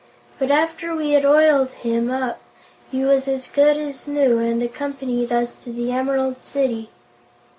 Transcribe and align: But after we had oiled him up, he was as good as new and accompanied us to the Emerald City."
But 0.39 0.49
after 0.49 0.95
we 0.95 1.11
had 1.11 1.25
oiled 1.25 1.73
him 1.73 2.09
up, 2.09 2.39
he 2.89 3.05
was 3.05 3.27
as 3.27 3.45
good 3.45 3.77
as 3.77 4.07
new 4.07 4.39
and 4.39 4.63
accompanied 4.63 5.31
us 5.31 5.55
to 5.57 5.71
the 5.71 5.91
Emerald 5.91 6.41
City." 6.41 6.89